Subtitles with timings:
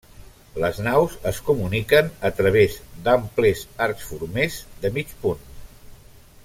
[0.61, 5.45] Les naus es comuniquen a través d'amples arcs formers de mig punt.